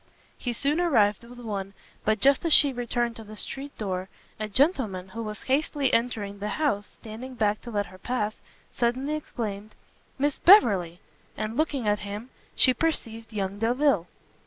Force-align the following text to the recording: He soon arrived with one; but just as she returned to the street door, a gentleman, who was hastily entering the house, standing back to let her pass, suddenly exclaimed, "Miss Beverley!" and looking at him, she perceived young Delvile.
He 0.35 0.51
soon 0.51 0.79
arrived 0.81 1.23
with 1.23 1.37
one; 1.37 1.75
but 2.03 2.19
just 2.19 2.43
as 2.43 2.51
she 2.51 2.73
returned 2.73 3.15
to 3.17 3.23
the 3.23 3.35
street 3.35 3.77
door, 3.77 4.09
a 4.39 4.49
gentleman, 4.49 5.09
who 5.09 5.21
was 5.21 5.43
hastily 5.43 5.93
entering 5.93 6.39
the 6.39 6.47
house, 6.57 6.97
standing 6.99 7.35
back 7.35 7.61
to 7.61 7.69
let 7.69 7.85
her 7.85 7.99
pass, 7.99 8.41
suddenly 8.73 9.13
exclaimed, 9.13 9.75
"Miss 10.17 10.39
Beverley!" 10.39 11.01
and 11.37 11.55
looking 11.55 11.87
at 11.87 11.99
him, 11.99 12.31
she 12.55 12.73
perceived 12.73 13.31
young 13.31 13.59
Delvile. 13.59 14.07